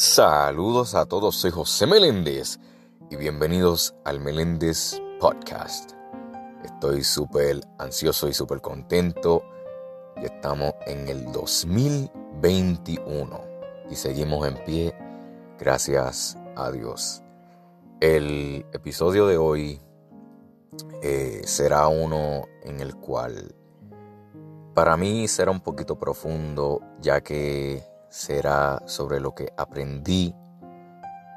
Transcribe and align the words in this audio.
Saludos 0.00 0.94
a 0.94 1.06
todos, 1.06 1.34
soy 1.34 1.50
José 1.50 1.84
Meléndez 1.84 2.60
y 3.10 3.16
bienvenidos 3.16 3.96
al 4.04 4.20
Meléndez 4.20 5.02
Podcast. 5.18 5.94
Estoy 6.64 7.02
súper 7.02 7.62
ansioso 7.80 8.28
y 8.28 8.32
súper 8.32 8.60
contento. 8.60 9.42
Ya 10.14 10.26
estamos 10.26 10.74
en 10.86 11.08
el 11.08 11.32
2021 11.32 13.40
y 13.90 13.96
seguimos 13.96 14.46
en 14.46 14.62
pie 14.62 14.94
gracias 15.58 16.38
a 16.54 16.70
Dios. 16.70 17.24
El 17.98 18.66
episodio 18.72 19.26
de 19.26 19.36
hoy 19.36 19.80
eh, 21.02 21.42
será 21.44 21.88
uno 21.88 22.44
en 22.62 22.78
el 22.78 22.94
cual 22.94 23.52
para 24.74 24.96
mí 24.96 25.26
será 25.26 25.50
un 25.50 25.58
poquito 25.58 25.98
profundo 25.98 26.82
ya 27.00 27.20
que 27.20 27.82
será 28.08 28.82
sobre 28.86 29.20
lo 29.20 29.34
que 29.34 29.52
aprendí 29.56 30.34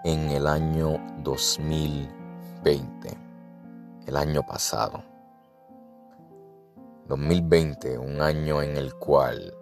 en 0.04 0.30
el 0.32 0.48
año 0.48 0.98
2020, 1.24 3.18
el 4.08 4.18
año 4.18 4.44
pasado. 4.44 5.04
2020, 7.08 7.98
un 7.98 8.22
año 8.22 8.62
en 8.62 8.78
el 8.78 8.96
cual 8.96 9.54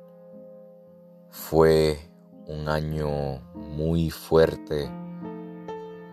fue 1.29 1.97
un 2.47 2.69
año 2.69 3.39
muy 3.53 4.09
fuerte 4.11 4.89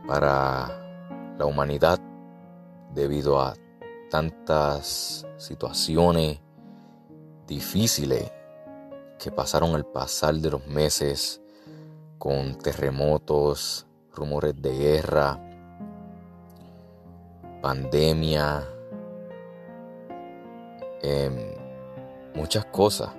para 0.07 0.69
la 1.39 1.47
humanidad 1.47 2.01
debido 2.95 3.41
a 3.41 3.55
tantas 4.11 5.27
situaciones 5.37 6.41
difíciles 7.47 8.33
que 9.19 9.31
pasaron 9.31 9.75
al 9.75 9.87
pasar 9.87 10.35
de 10.35 10.51
los 10.51 10.67
meses 10.67 11.41
con 12.19 12.57
terremotos, 12.57 13.87
rumores 14.15 14.55
de 14.61 14.77
guerra, 14.77 15.39
pandemia, 17.63 18.65
em, 21.03 21.55
muchas 22.35 22.65
cosas. 22.67 23.11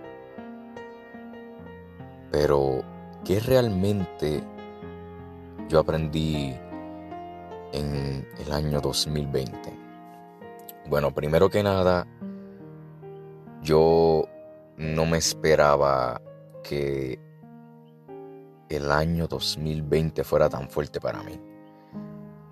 Pero, 2.32 2.84
¿qué 3.24 3.40
realmente 3.40 4.44
yo 5.70 5.80
aprendí 5.80 6.56
en 7.72 8.28
el 8.40 8.52
año 8.52 8.82
2020? 8.82 9.78
Bueno, 10.90 11.14
primero 11.14 11.50
que 11.50 11.64
nada, 11.64 12.08
yo 13.62 14.27
no 14.78 15.06
me 15.06 15.18
esperaba 15.18 16.22
que 16.64 17.20
el 18.70 18.92
año 18.92 19.28
2020 19.28 20.24
fuera 20.24 20.50
tan 20.50 20.70
fuerte 20.70 21.02
para 21.02 21.24
mí. 21.24 21.40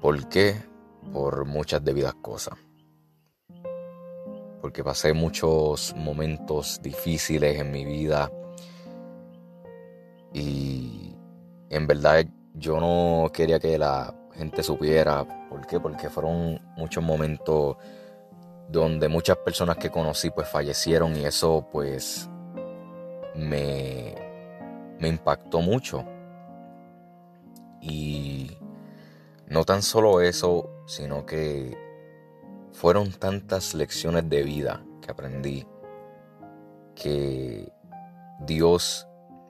¿Por 0.01 0.27
qué? 0.27 0.55
Por 1.13 1.45
muchas 1.45 1.83
debidas 1.83 2.15
cosas. 2.15 2.55
Porque 4.61 4.83
pasé 4.83 5.13
muchos 5.13 5.93
momentos 5.95 6.79
difíciles 6.81 7.59
en 7.59 7.71
mi 7.71 7.85
vida 7.85 8.31
y 10.33 11.15
en 11.69 11.87
verdad 11.87 12.25
yo 12.55 12.79
no 12.79 13.31
quería 13.31 13.59
que 13.59 13.77
la 13.77 14.13
gente 14.33 14.63
supiera. 14.63 15.23
¿Por 15.49 15.67
qué? 15.67 15.79
Porque 15.79 16.09
fueron 16.09 16.59
muchos 16.75 17.03
momentos 17.03 17.77
donde 18.67 19.07
muchas 19.07 19.37
personas 19.37 19.77
que 19.77 19.89
conocí 19.89 20.29
pues 20.29 20.47
fallecieron 20.47 21.15
y 21.15 21.25
eso 21.25 21.67
pues 21.71 22.29
me, 23.35 24.15
me 24.99 25.07
impactó 25.07 25.61
mucho. 25.61 26.05
Y 27.81 28.57
no 29.47 29.63
tan 29.63 29.81
solo 29.81 30.21
eso, 30.21 30.69
sino 30.87 31.25
que 31.25 31.77
fueron 32.73 33.11
tantas 33.11 33.73
lecciones 33.73 34.29
de 34.29 34.43
vida 34.43 34.83
que 35.01 35.11
aprendí 35.11 35.67
que 36.95 37.71
Dios 38.39 39.07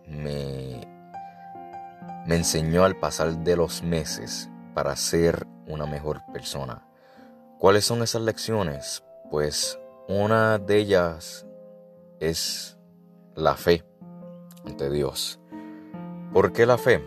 me, 0.07 0.81
me 2.25 2.35
enseñó 2.35 2.83
al 2.83 2.99
pasar 2.99 3.37
de 3.37 3.55
los 3.55 3.83
meses 3.83 4.49
para 4.73 4.95
ser 4.95 5.47
una 5.67 5.85
mejor 5.85 6.21
persona. 6.33 6.85
¿Cuáles 7.59 7.85
son 7.85 8.03
esas 8.03 8.21
lecciones? 8.21 9.04
Pues 9.29 9.79
una 10.07 10.59
de 10.59 10.77
ellas 10.77 11.45
es 12.19 12.77
la 13.35 13.55
fe 13.55 13.83
ante 14.65 14.89
Dios. 14.89 15.39
¿Por 16.33 16.51
qué 16.53 16.65
la 16.65 16.77
fe? 16.77 17.01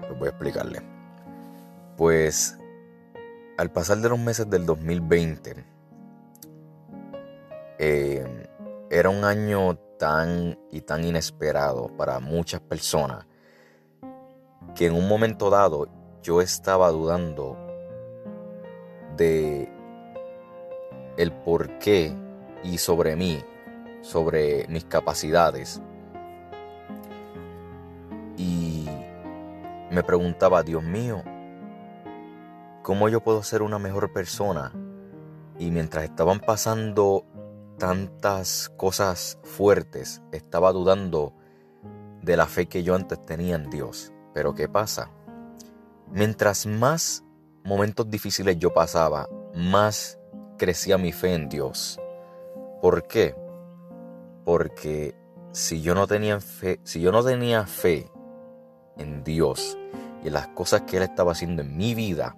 Pues 0.00 0.18
voy 0.18 0.26
a 0.26 0.30
explicarle. 0.30 0.82
Pues 1.96 2.58
al 3.56 3.70
pasar 3.70 3.98
de 3.98 4.08
los 4.08 4.18
meses 4.18 4.48
del 4.48 4.66
2020, 4.66 5.64
eh, 7.78 8.48
era 8.90 9.10
un 9.10 9.24
año 9.24 9.76
tan 9.98 10.58
y 10.70 10.82
tan 10.82 11.04
inesperado 11.04 11.88
para 11.96 12.20
muchas 12.20 12.60
personas 12.60 13.26
que 14.74 14.86
en 14.86 14.94
un 14.94 15.08
momento 15.08 15.50
dado 15.50 15.88
yo 16.22 16.40
estaba 16.40 16.90
dudando 16.90 17.56
de 19.16 19.72
el 21.16 21.32
por 21.32 21.78
qué 21.78 22.14
y 22.62 22.78
sobre 22.78 23.16
mí, 23.16 23.42
sobre 24.02 24.66
mis 24.68 24.84
capacidades. 24.84 25.80
Y 28.36 28.86
me 29.90 30.02
preguntaba, 30.02 30.62
Dios 30.62 30.82
mío, 30.82 31.22
¿cómo 32.82 33.08
yo 33.08 33.20
puedo 33.22 33.42
ser 33.42 33.62
una 33.62 33.78
mejor 33.78 34.12
persona? 34.12 34.72
Y 35.58 35.70
mientras 35.70 36.04
estaban 36.04 36.40
pasando 36.40 37.24
tantas 37.78 38.70
cosas 38.76 39.38
fuertes, 39.42 40.22
estaba 40.32 40.72
dudando 40.72 41.34
de 42.22 42.36
la 42.36 42.46
fe 42.46 42.66
que 42.66 42.82
yo 42.82 42.94
antes 42.94 43.24
tenía 43.24 43.56
en 43.56 43.70
Dios. 43.70 44.12
Pero 44.34 44.54
¿qué 44.54 44.68
pasa? 44.68 45.10
Mientras 46.10 46.66
más 46.66 47.24
momentos 47.64 48.08
difíciles 48.08 48.58
yo 48.58 48.72
pasaba, 48.72 49.28
más 49.54 50.18
crecía 50.56 50.98
mi 50.98 51.12
fe 51.12 51.34
en 51.34 51.48
Dios. 51.48 52.00
¿Por 52.80 53.06
qué? 53.06 53.34
Porque 54.44 55.14
si 55.52 55.80
yo 55.82 55.94
no 55.94 56.06
tenía 56.06 56.40
fe, 56.40 56.80
si 56.84 57.00
yo 57.00 57.12
no 57.12 57.24
tenía 57.24 57.66
fe 57.66 58.10
en 58.96 59.24
Dios 59.24 59.76
y 60.22 60.28
en 60.28 60.32
las 60.32 60.48
cosas 60.48 60.82
que 60.82 60.98
Él 60.98 61.02
estaba 61.02 61.32
haciendo 61.32 61.62
en 61.62 61.76
mi 61.76 61.94
vida, 61.94 62.36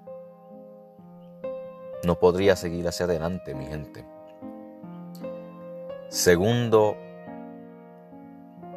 no 2.04 2.18
podría 2.18 2.56
seguir 2.56 2.86
hacia 2.86 3.06
adelante, 3.06 3.54
mi 3.54 3.66
gente. 3.66 4.04
Segundo, 6.08 6.96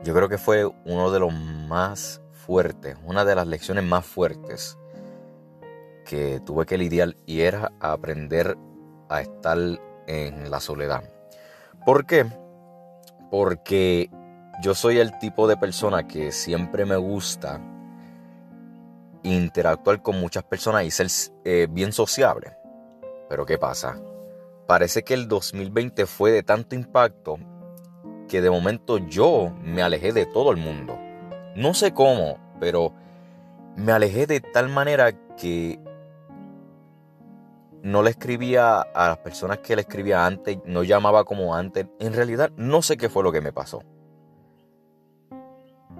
yo 0.04 0.14
creo 0.14 0.28
que 0.28 0.38
fue 0.38 0.66
uno 0.66 1.12
de 1.12 1.20
los 1.20 1.34
más 1.34 2.22
fuertes, 2.32 2.98
una 3.06 3.24
de 3.24 3.36
las 3.36 3.48
lecciones 3.48 3.84
más 3.84 4.06
fuertes 4.06 4.78
que 6.06 6.42
tuve 6.42 6.66
que 6.66 6.78
lidiar 6.78 7.16
y 7.26 7.42
era 7.42 7.72
aprender 7.80 8.58
a 9.12 9.22
estar 9.22 9.58
en 10.08 10.50
la 10.50 10.60
soledad. 10.60 11.04
¿Por 11.86 12.06
qué? 12.06 12.26
Porque 13.30 14.10
yo 14.62 14.74
soy 14.76 15.00
el 15.00 15.18
tipo 15.20 15.48
de 15.48 15.58
persona 15.58 16.08
que 16.08 16.32
siempre 16.32 16.86
me 16.86 16.96
gusta 16.96 17.60
interactuar 19.24 20.02
con 20.02 20.20
muchas 20.20 20.44
personas 20.44 20.86
y 20.86 20.92
ser 20.92 21.08
eh, 21.44 21.68
bien 21.70 21.92
sociable. 21.92 22.56
Pero 23.30 23.46
¿qué 23.46 23.58
pasa? 23.58 24.00
Parece 24.68 25.04
que 25.04 25.14
el 25.14 25.28
2020 25.28 26.06
fue 26.06 26.32
de 26.32 26.44
tanto 26.44 26.76
impacto 26.76 27.38
que 28.28 28.42
de 28.42 28.50
momento 28.50 28.98
yo 28.98 29.54
me 29.62 29.82
alejé 29.82 30.14
de 30.14 30.26
todo 30.26 30.52
el 30.52 30.58
mundo. 30.58 30.98
No 31.56 31.74
sé 31.74 31.94
cómo, 31.94 32.38
pero 32.60 32.94
me 33.76 33.92
alejé 33.92 34.28
de 34.28 34.40
tal 34.40 34.70
manera 34.70 35.12
que 35.36 35.80
no 37.84 38.04
le 38.04 38.12
escribía 38.12 38.82
a 38.82 39.08
las 39.10 39.18
personas 39.20 39.60
que 39.60 39.76
le 39.76 39.82
escribía 39.82 40.26
antes, 40.26 40.60
no 40.66 40.84
llamaba 40.84 41.24
como 41.24 41.56
antes. 41.56 41.88
En 42.00 42.14
realidad 42.14 42.52
no 42.56 42.82
sé 42.82 42.98
qué 42.98 43.10
fue 43.10 43.24
lo 43.24 43.32
que 43.32 43.42
me 43.42 43.52
pasó. 43.52 43.84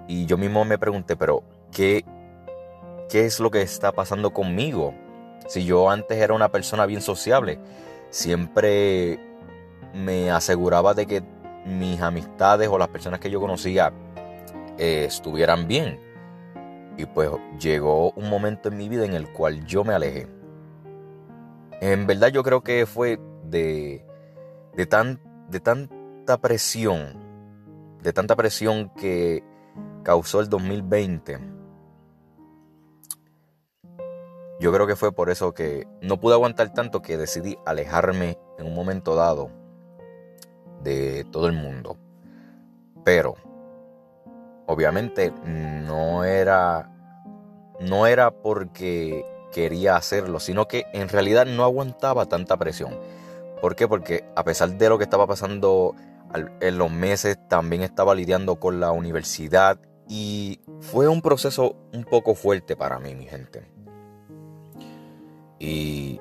Y 0.06 0.26
yo 0.26 0.36
mismo 0.36 0.64
me 0.64 0.78
pregunté, 0.78 1.16
pero 1.16 1.42
¿qué, 1.72 2.04
qué 3.08 3.24
es 3.24 3.40
lo 3.40 3.50
que 3.50 3.62
está 3.62 3.92
pasando 3.92 4.32
conmigo? 4.32 4.94
Si 5.48 5.64
yo 5.64 5.90
antes 5.90 6.18
era 6.18 6.34
una 6.34 6.50
persona 6.50 6.86
bien 6.86 7.00
sociable, 7.00 7.58
siempre 8.10 9.18
me 9.94 10.30
aseguraba 10.30 10.94
de 10.94 11.06
que 11.06 11.22
mis 11.64 12.00
amistades 12.00 12.68
o 12.68 12.78
las 12.78 12.88
personas 12.88 13.20
que 13.20 13.30
yo 13.30 13.40
conocía 13.40 13.92
eh, 14.78 15.04
estuvieran 15.06 15.66
bien. 15.66 15.98
Y 16.96 17.06
pues 17.06 17.30
llegó 17.58 18.12
un 18.12 18.28
momento 18.28 18.68
en 18.68 18.76
mi 18.76 18.88
vida 18.88 19.04
en 19.04 19.14
el 19.14 19.32
cual 19.32 19.64
yo 19.66 19.82
me 19.82 19.94
alejé 19.94 20.41
en 21.82 22.06
verdad 22.06 22.28
yo 22.28 22.44
creo 22.44 22.62
que 22.62 22.86
fue 22.86 23.18
de, 23.42 24.06
de, 24.76 24.86
tan, 24.86 25.20
de 25.48 25.58
tanta 25.58 26.38
presión, 26.38 27.18
de 28.00 28.12
tanta 28.12 28.36
presión 28.36 28.90
que 28.90 29.42
causó 30.04 30.40
el 30.40 30.48
2020, 30.48 31.40
yo 34.60 34.72
creo 34.72 34.86
que 34.86 34.94
fue 34.94 35.10
por 35.10 35.28
eso 35.28 35.54
que 35.54 35.88
no 36.00 36.20
pude 36.20 36.34
aguantar 36.34 36.72
tanto 36.72 37.02
que 37.02 37.16
decidí 37.16 37.58
alejarme 37.66 38.38
en 38.58 38.66
un 38.66 38.76
momento 38.76 39.16
dado 39.16 39.50
de 40.84 41.26
todo 41.32 41.48
el 41.48 41.52
mundo. 41.52 41.98
Pero 43.04 43.34
obviamente 44.66 45.32
no 45.44 46.22
era 46.22 46.92
no 47.80 48.06
era 48.06 48.30
porque 48.30 49.24
quería 49.52 49.94
hacerlo, 49.94 50.40
sino 50.40 50.66
que 50.66 50.86
en 50.92 51.08
realidad 51.08 51.46
no 51.46 51.62
aguantaba 51.62 52.26
tanta 52.26 52.56
presión. 52.56 52.98
¿Por 53.60 53.76
qué? 53.76 53.86
Porque 53.86 54.24
a 54.34 54.42
pesar 54.42 54.76
de 54.76 54.88
lo 54.88 54.98
que 54.98 55.04
estaba 55.04 55.28
pasando 55.28 55.94
en 56.60 56.78
los 56.78 56.90
meses, 56.90 57.38
también 57.48 57.82
estaba 57.82 58.14
lidiando 58.14 58.56
con 58.56 58.80
la 58.80 58.90
universidad 58.90 59.78
y 60.08 60.60
fue 60.80 61.06
un 61.06 61.22
proceso 61.22 61.76
un 61.92 62.04
poco 62.04 62.34
fuerte 62.34 62.74
para 62.74 62.98
mí, 62.98 63.14
mi 63.14 63.26
gente. 63.26 63.70
Y 65.60 66.20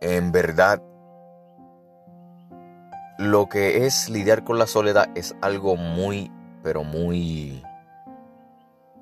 en 0.00 0.30
verdad, 0.30 0.82
lo 3.18 3.48
que 3.48 3.86
es 3.86 4.10
lidiar 4.10 4.44
con 4.44 4.58
la 4.58 4.66
soledad 4.66 5.08
es 5.14 5.34
algo 5.40 5.76
muy, 5.76 6.30
pero 6.62 6.84
muy... 6.84 7.62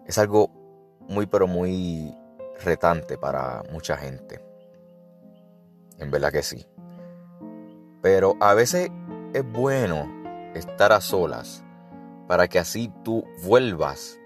Es 0.06 0.19
algo 0.19 0.50
muy, 1.08 1.26
pero 1.26 1.47
muy 1.47 2.14
retante 2.62 3.19
para 3.19 3.62
mucha 3.71 3.97
gente. 3.97 4.41
En 5.99 6.11
verdad 6.11 6.33
que 6.33 6.43
sí. 6.43 6.67
Pero 8.03 8.37
a 8.41 8.55
veces 8.55 8.91
es 9.33 9.45
bueno 9.53 10.06
estar 10.55 10.93
a 10.93 11.01
solas 11.01 11.65
para 12.29 12.49
que 12.49 12.59
así 12.59 12.93
tú 13.03 13.25
vuelvas 13.43 14.19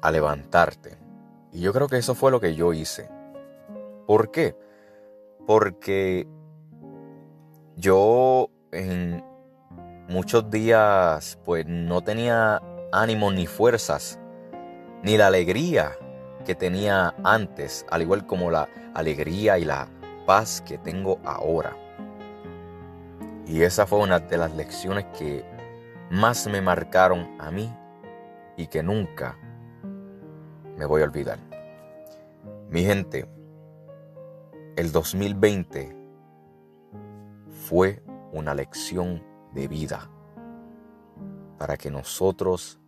a 0.00 0.10
levantarte. 0.10 0.96
Y 1.52 1.60
yo 1.60 1.72
creo 1.72 1.88
que 1.88 1.98
eso 1.98 2.14
fue 2.14 2.30
lo 2.30 2.40
que 2.40 2.54
yo 2.54 2.72
hice. 2.72 3.08
¿Por 4.06 4.30
qué? 4.30 4.56
Porque 5.46 6.26
yo 7.76 8.50
en 8.72 9.24
muchos 10.08 10.50
días 10.50 11.38
pues 11.44 11.66
no 11.66 12.02
tenía 12.02 12.62
ánimo 12.92 13.30
ni 13.30 13.46
fuerzas, 13.46 14.18
ni 15.02 15.16
la 15.16 15.28
alegría 15.28 15.96
que 16.48 16.54
tenía 16.54 17.14
antes, 17.24 17.84
al 17.90 18.00
igual 18.00 18.26
como 18.26 18.50
la 18.50 18.70
alegría 18.94 19.58
y 19.58 19.66
la 19.66 19.86
paz 20.24 20.62
que 20.62 20.78
tengo 20.78 21.18
ahora. 21.22 21.76
Y 23.46 23.60
esa 23.60 23.84
fue 23.84 23.98
una 23.98 24.18
de 24.18 24.38
las 24.38 24.56
lecciones 24.56 25.04
que 25.18 25.44
más 26.10 26.46
me 26.46 26.62
marcaron 26.62 27.36
a 27.38 27.50
mí 27.50 27.70
y 28.56 28.66
que 28.66 28.82
nunca 28.82 29.36
me 30.78 30.86
voy 30.86 31.02
a 31.02 31.04
olvidar. 31.04 31.38
Mi 32.70 32.82
gente, 32.82 33.28
el 34.76 34.90
2020 34.90 35.94
fue 37.68 38.02
una 38.32 38.54
lección 38.54 39.22
de 39.52 39.68
vida 39.68 40.08
para 41.58 41.76
que 41.76 41.90
nosotros 41.90 42.80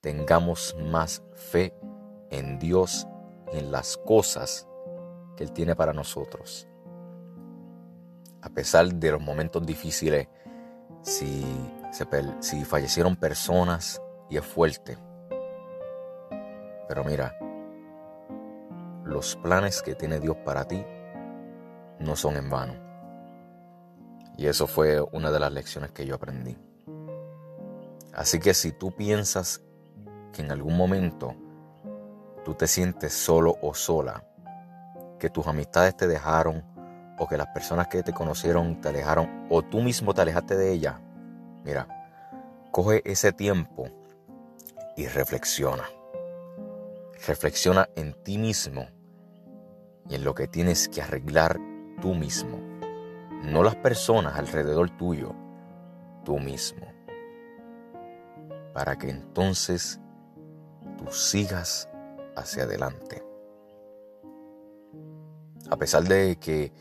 tengamos 0.00 0.74
más 0.90 1.22
fe 1.34 1.74
en 2.30 2.58
Dios 2.58 3.06
y 3.52 3.58
en 3.58 3.70
las 3.72 3.96
cosas 3.96 4.66
que 5.36 5.44
Él 5.44 5.52
tiene 5.52 5.74
para 5.76 5.92
nosotros. 5.92 6.68
A 8.42 8.48
pesar 8.50 8.92
de 8.94 9.12
los 9.12 9.20
momentos 9.20 9.64
difíciles, 9.64 10.28
si, 11.02 11.44
si 12.40 12.64
fallecieron 12.64 13.16
personas 13.16 14.00
y 14.30 14.36
es 14.36 14.44
fuerte. 14.44 14.98
Pero 16.88 17.04
mira, 17.04 17.36
los 19.04 19.36
planes 19.36 19.82
que 19.82 19.94
tiene 19.94 20.20
Dios 20.20 20.36
para 20.44 20.66
ti 20.66 20.84
no 21.98 22.16
son 22.16 22.36
en 22.36 22.50
vano. 22.50 22.74
Y 24.36 24.46
eso 24.46 24.66
fue 24.66 25.00
una 25.00 25.30
de 25.30 25.40
las 25.40 25.52
lecciones 25.52 25.90
que 25.90 26.06
yo 26.06 26.14
aprendí. 26.14 26.56
Así 28.12 28.38
que 28.38 28.54
si 28.54 28.72
tú 28.72 28.92
piensas 28.92 29.62
que 30.32 30.42
en 30.42 30.52
algún 30.52 30.76
momento 30.76 31.34
tú 32.48 32.54
te 32.54 32.66
sientes 32.66 33.12
solo 33.12 33.58
o 33.60 33.74
sola, 33.74 34.24
que 35.18 35.28
tus 35.28 35.46
amistades 35.46 35.94
te 35.94 36.06
dejaron 36.06 36.64
o 37.18 37.28
que 37.28 37.36
las 37.36 37.48
personas 37.48 37.88
que 37.88 38.02
te 38.02 38.14
conocieron 38.14 38.80
te 38.80 38.88
alejaron 38.88 39.46
o 39.50 39.60
tú 39.60 39.82
mismo 39.82 40.14
te 40.14 40.22
alejaste 40.22 40.56
de 40.56 40.72
ella, 40.72 40.98
mira, 41.62 41.86
coge 42.70 43.02
ese 43.04 43.32
tiempo 43.34 43.90
y 44.96 45.08
reflexiona. 45.08 45.84
Reflexiona 47.26 47.90
en 47.96 48.14
ti 48.24 48.38
mismo 48.38 48.86
y 50.08 50.14
en 50.14 50.24
lo 50.24 50.34
que 50.34 50.48
tienes 50.48 50.88
que 50.88 51.02
arreglar 51.02 51.60
tú 52.00 52.14
mismo. 52.14 52.58
No 53.42 53.62
las 53.62 53.76
personas 53.76 54.38
alrededor 54.38 54.88
tuyo, 54.96 55.34
tú 56.24 56.38
mismo. 56.38 56.86
Para 58.72 58.96
que 58.96 59.10
entonces 59.10 60.00
tú 60.96 61.12
sigas 61.12 61.90
hacia 62.38 62.64
adelante. 62.64 63.22
A 65.70 65.76
pesar 65.76 66.04
de 66.04 66.36
que 66.36 66.72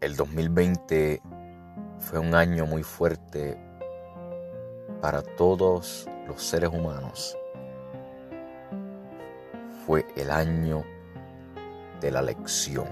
el 0.00 0.16
2020 0.16 1.20
fue 1.98 2.18
un 2.18 2.34
año 2.34 2.66
muy 2.66 2.82
fuerte 2.82 3.58
para 5.00 5.22
todos 5.22 6.08
los 6.26 6.42
seres 6.42 6.70
humanos, 6.70 7.36
fue 9.86 10.06
el 10.16 10.30
año 10.30 10.84
de 12.00 12.10
la 12.10 12.22
lección 12.22 12.86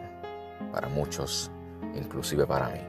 para 0.72 0.88
muchos, 0.88 1.50
inclusive 1.94 2.46
para 2.46 2.70
mí. 2.70 2.80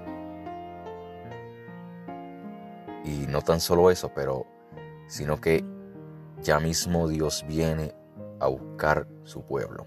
Y 3.04 3.28
no 3.28 3.42
tan 3.42 3.60
solo 3.60 3.92
eso, 3.92 4.12
pero 4.14 4.48
sino 5.08 5.40
que 5.40 5.64
ya 6.42 6.60
mismo 6.60 7.08
Dios 7.08 7.46
viene 7.48 7.94
a 8.40 8.48
buscar 8.48 9.08
su 9.24 9.44
pueblo. 9.46 9.86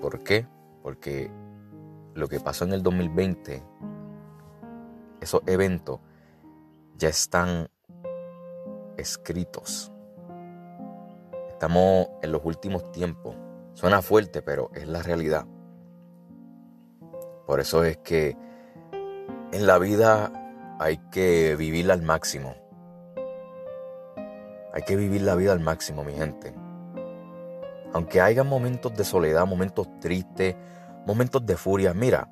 ¿Por 0.00 0.22
qué? 0.22 0.46
Porque 0.82 1.30
lo 2.14 2.28
que 2.28 2.40
pasó 2.40 2.64
en 2.64 2.72
el 2.72 2.82
2020, 2.82 3.62
esos 5.20 5.42
eventos 5.46 6.00
ya 6.96 7.08
están 7.08 7.68
escritos. 8.96 9.92
Estamos 11.48 12.08
en 12.22 12.32
los 12.32 12.42
últimos 12.44 12.90
tiempos. 12.92 13.36
Suena 13.74 14.02
fuerte, 14.02 14.42
pero 14.42 14.70
es 14.74 14.88
la 14.88 15.02
realidad. 15.02 15.46
Por 17.46 17.60
eso 17.60 17.84
es 17.84 17.98
que 17.98 18.36
en 19.52 19.66
la 19.66 19.78
vida 19.78 20.32
hay 20.78 20.98
que 21.10 21.56
vivirla 21.56 21.94
al 21.94 22.02
máximo. 22.02 22.54
Hay 24.72 24.82
que 24.82 24.96
vivir 24.96 25.22
la 25.22 25.34
vida 25.34 25.52
al 25.52 25.60
máximo, 25.60 26.04
mi 26.04 26.12
gente. 26.12 26.54
Aunque 27.92 28.20
haya 28.20 28.44
momentos 28.44 28.94
de 28.94 29.04
soledad, 29.04 29.46
momentos 29.46 29.88
tristes, 30.00 30.56
momentos 31.06 31.44
de 31.44 31.56
furia, 31.56 31.92
mira, 31.92 32.28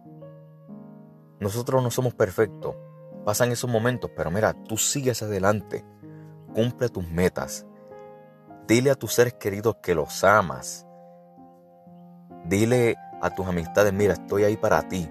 nosotros 1.41 1.83
no 1.83 1.91
somos 1.91 2.15
perfectos. 2.15 2.77
Pasan 3.25 3.51
esos 3.51 3.69
momentos, 3.69 4.11
pero 4.17 4.31
mira, 4.31 4.55
tú 4.65 4.77
sigues 4.77 5.23
adelante. 5.23 5.85
Cumple 6.55 6.89
tus 6.89 7.07
metas. 7.09 7.67
Dile 8.67 8.91
a 8.91 8.95
tus 8.95 9.15
seres 9.15 9.35
queridos 9.35 9.77
que 9.83 9.95
los 9.95 10.23
amas. 10.25 10.87
Dile 12.45 12.97
a 13.21 13.31
tus 13.31 13.47
amistades, 13.47 13.93
mira, 13.93 14.15
estoy 14.15 14.45
ahí 14.45 14.57
para 14.57 14.87
ti. 14.89 15.11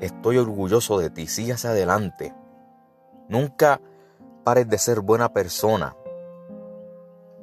Estoy 0.00 0.36
orgulloso 0.38 0.98
de 0.98 1.10
ti. 1.10 1.26
Sigue 1.26 1.54
adelante. 1.54 2.34
Nunca 3.28 3.80
pares 4.44 4.68
de 4.68 4.78
ser 4.78 5.00
buena 5.00 5.32
persona. 5.32 5.96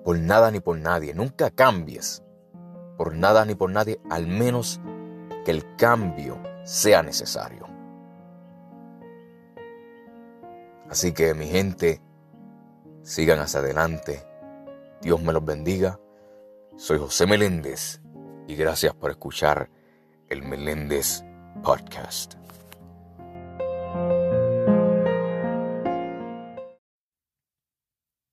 Por 0.03 0.19
nada 0.19 0.51
ni 0.51 0.59
por 0.59 0.77
nadie. 0.77 1.13
Nunca 1.13 1.49
cambies 1.49 2.22
por 3.03 3.17
nada 3.17 3.43
ni 3.43 3.53
por 3.53 3.69
nadie, 3.69 3.99
al 4.09 4.27
menos 4.27 4.79
que 5.43 5.51
el 5.51 5.75
cambio 5.75 6.41
sea 6.63 7.03
necesario. 7.03 7.67
Así 10.89 11.11
que 11.11 11.33
mi 11.33 11.47
gente, 11.47 11.99
sigan 13.01 13.39
hacia 13.39 13.59
adelante. 13.59 14.25
Dios 15.01 15.21
me 15.21 15.33
los 15.33 15.43
bendiga. 15.43 15.99
Soy 16.77 16.97
José 16.97 17.25
Meléndez 17.27 17.99
y 18.47 18.55
gracias 18.55 18.93
por 18.93 19.11
escuchar 19.11 19.69
el 20.29 20.41
Meléndez 20.43 21.25
Podcast. 21.61 22.35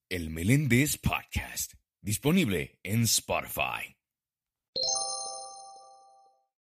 El 0.08 0.30
Meléndez 0.30 0.96
Podcast, 0.96 1.72
disponible 2.02 2.78
en 2.84 3.02
Spotify. 3.02 3.99